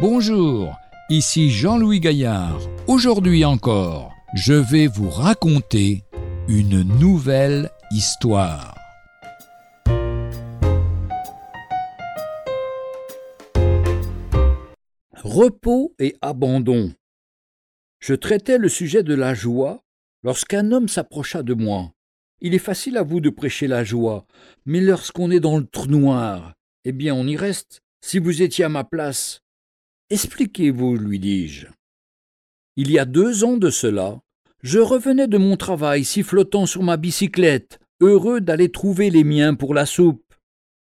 Bonjour, 0.00 0.78
ici 1.10 1.50
Jean-Louis 1.50 2.00
Gaillard. 2.00 2.58
Aujourd'hui 2.86 3.44
encore, 3.44 4.14
je 4.32 4.54
vais 4.54 4.86
vous 4.86 5.10
raconter 5.10 6.04
une 6.48 6.80
nouvelle 6.98 7.68
histoire. 7.90 8.74
Repos 15.22 15.94
et 15.98 16.16
abandon. 16.22 16.94
Je 17.98 18.14
traitais 18.14 18.56
le 18.56 18.70
sujet 18.70 19.02
de 19.02 19.14
la 19.14 19.34
joie 19.34 19.84
lorsqu'un 20.22 20.72
homme 20.72 20.88
s'approcha 20.88 21.42
de 21.42 21.52
moi. 21.52 21.92
Il 22.40 22.54
est 22.54 22.58
facile 22.58 22.96
à 22.96 23.02
vous 23.02 23.20
de 23.20 23.28
prêcher 23.28 23.66
la 23.66 23.84
joie, 23.84 24.24
mais 24.64 24.80
lorsqu'on 24.80 25.30
est 25.30 25.40
dans 25.40 25.58
le 25.58 25.66
trou 25.66 25.88
noir, 25.88 26.54
eh 26.86 26.92
bien 26.92 27.14
on 27.14 27.26
y 27.26 27.36
reste. 27.36 27.82
Si 28.00 28.18
vous 28.18 28.40
étiez 28.40 28.64
à 28.64 28.70
ma 28.70 28.84
place, 28.84 29.42
Expliquez-vous, 30.10 30.96
lui 30.96 31.20
dis-je. 31.20 31.68
Il 32.76 32.90
y 32.90 32.98
a 32.98 33.04
deux 33.04 33.44
ans 33.44 33.56
de 33.56 33.70
cela, 33.70 34.20
je 34.62 34.80
revenais 34.80 35.28
de 35.28 35.38
mon 35.38 35.56
travail 35.56 36.04
sifflotant 36.04 36.66
sur 36.66 36.82
ma 36.82 36.96
bicyclette, 36.96 37.78
heureux 38.00 38.40
d'aller 38.40 38.70
trouver 38.70 39.10
les 39.10 39.22
miens 39.22 39.54
pour 39.54 39.72
la 39.72 39.86
soupe. 39.86 40.34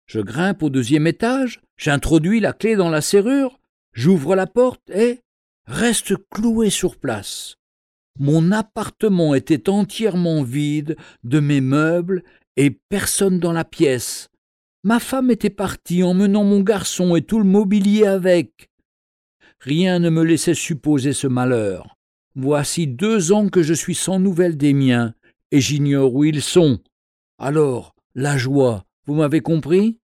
Je 0.08 0.20
grimpe 0.20 0.64
au 0.64 0.72
deuxième 0.72 1.06
étage, 1.06 1.62
j'introduis 1.78 2.40
la 2.40 2.54
clé 2.54 2.76
dans 2.76 2.90
la 2.90 3.02
serrure, 3.02 3.60
j'ouvre 3.94 4.36
la 4.36 4.48
porte 4.48 4.90
et 4.90 5.20
reste 5.68 6.16
cloué 6.32 6.72
sur 6.72 6.98
place. 6.98 7.58
Mon 8.20 8.52
appartement 8.52 9.36
était 9.36 9.70
entièrement 9.70 10.42
vide 10.42 10.98
de 11.24 11.40
mes 11.40 11.62
meubles 11.62 12.24
et 12.58 12.72
personne 12.90 13.40
dans 13.40 13.54
la 13.54 13.66
pièce. 13.66 14.30
Ma 14.84 15.00
femme 15.00 15.30
était 15.30 15.50
partie 15.50 16.04
emmenant 16.04 16.44
mon 16.44 16.62
garçon 16.62 17.16
et 17.16 17.22
tout 17.22 17.38
le 17.38 17.46
mobilier 17.46 18.06
avec. 18.06 18.70
Rien 19.64 20.00
ne 20.00 20.10
me 20.10 20.24
laissait 20.24 20.56
supposer 20.56 21.14
ce 21.14 21.26
malheur. 21.26 21.96
Voici 22.36 22.86
deux 22.86 23.32
ans 23.32 23.48
que 23.48 23.64
je 23.64 23.74
suis 23.74 23.96
sans 23.96 24.20
nouvelles 24.20 24.58
des 24.58 24.74
miens, 24.74 25.14
et 25.52 25.62
j'ignore 25.62 26.14
où 26.14 26.26
ils 26.26 26.42
sont. 26.42 26.80
Alors, 27.38 27.96
la 28.14 28.38
joie, 28.38 28.84
vous 29.06 29.14
m'avez 29.14 29.40
compris? 29.40 30.00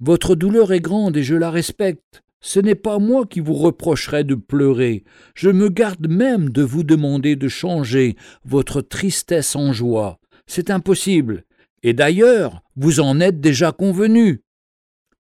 Votre 0.00 0.34
douleur 0.34 0.70
est 0.74 0.82
grande 0.82 1.16
et 1.16 1.22
je 1.22 1.34
la 1.34 1.50
respecte. 1.50 2.22
Ce 2.42 2.60
n'est 2.60 2.74
pas 2.74 2.98
moi 2.98 3.24
qui 3.24 3.40
vous 3.40 3.54
reprocherai 3.54 4.22
de 4.22 4.34
pleurer. 4.34 5.02
Je 5.34 5.48
me 5.48 5.70
garde 5.70 6.06
même 6.06 6.50
de 6.50 6.62
vous 6.62 6.84
demander 6.84 7.36
de 7.36 7.48
changer 7.48 8.16
votre 8.44 8.82
tristesse 8.82 9.56
en 9.56 9.72
joie. 9.72 10.20
C'est 10.46 10.70
impossible. 10.70 11.44
Et 11.82 11.94
d'ailleurs, 11.94 12.62
vous 12.76 13.00
en 13.00 13.18
êtes 13.18 13.40
déjà 13.40 13.72
convenu. 13.72 14.42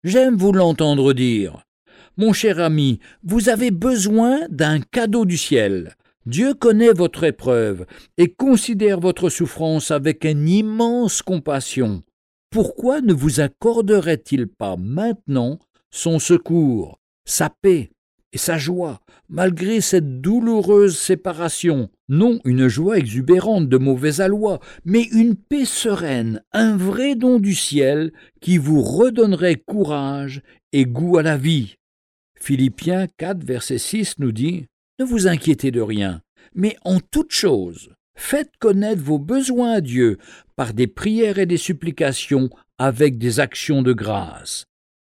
J'aime 0.05 0.37
vous 0.37 0.53
l'entendre 0.53 1.11
dire. 1.11 1.64
Mon 2.17 2.31
cher 2.31 2.59
ami, 2.59 2.99
vous 3.23 3.49
avez 3.49 3.71
besoin 3.71 4.47
d'un 4.49 4.79
cadeau 4.79 5.25
du 5.25 5.37
ciel. 5.37 5.95
Dieu 6.25 6.53
connaît 6.53 6.93
votre 6.93 7.25
épreuve 7.25 7.85
et 8.17 8.29
considère 8.29 9.01
votre 9.01 9.27
souffrance 9.29 9.91
avec 9.91 10.23
une 10.23 10.47
immense 10.47 11.21
compassion. 11.21 12.03
Pourquoi 12.49 13.01
ne 13.01 13.11
vous 13.11 13.41
accorderait-il 13.41 14.47
pas 14.47 14.77
maintenant 14.77 15.59
son 15.91 16.17
secours, 16.19 16.99
sa 17.25 17.49
paix 17.49 17.91
et 18.31 18.37
sa 18.37 18.57
joie, 18.57 19.01
malgré 19.27 19.81
cette 19.81 20.21
douloureuse 20.21 20.97
séparation? 20.97 21.89
Non 22.07 22.39
une 22.45 22.69
joie 22.69 22.97
exubérante 22.97 23.67
de 23.67 23.77
mauvais 23.77 24.21
aloi, 24.21 24.61
mais 24.85 25.03
une 25.11 25.35
paix 25.35 25.65
sereine, 25.65 26.41
un 26.53 26.77
vrai 26.77 27.15
don 27.15 27.39
du 27.39 27.53
ciel 27.53 28.13
qui 28.39 28.57
vous 28.57 28.81
redonnerait 28.81 29.61
courage 29.65 30.41
et 30.71 30.85
goût 30.85 31.17
à 31.17 31.23
la 31.23 31.35
vie. 31.35 31.75
Philippiens 32.45 33.07
4, 33.17 33.43
verset 33.43 33.79
6 33.79 34.19
nous 34.19 34.31
dit 34.31 34.67
Ne 34.99 35.05
vous 35.05 35.25
inquiétez 35.25 35.71
de 35.71 35.81
rien, 35.81 36.21
mais 36.53 36.77
en 36.85 36.99
toute 36.99 37.31
chose, 37.31 37.89
faites 38.15 38.51
connaître 38.59 39.01
vos 39.01 39.17
besoins 39.17 39.71
à 39.71 39.81
Dieu 39.81 40.19
par 40.55 40.75
des 40.75 40.85
prières 40.85 41.39
et 41.39 41.47
des 41.47 41.57
supplications 41.57 42.51
avec 42.77 43.17
des 43.17 43.39
actions 43.39 43.81
de 43.81 43.93
grâce. 43.93 44.65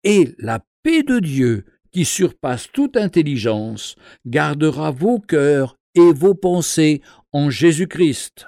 Et 0.06 0.36
la 0.40 0.64
paix 0.84 1.04
de 1.04 1.20
Dieu, 1.20 1.66
qui 1.92 2.06
surpasse 2.06 2.70
toute 2.72 2.96
intelligence, 2.96 3.98
gardera 4.26 4.92
vos 4.92 5.20
cœurs 5.20 5.76
et 5.96 6.14
vos 6.14 6.34
pensées 6.34 7.02
en 7.34 7.50
Jésus-Christ. 7.50 8.48